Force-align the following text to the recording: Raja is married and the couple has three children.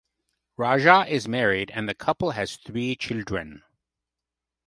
Raja 0.57 1.05
is 1.07 1.27
married 1.27 1.69
and 1.75 1.87
the 1.87 1.93
couple 1.93 2.31
has 2.31 2.55
three 2.57 2.95
children. 2.95 3.61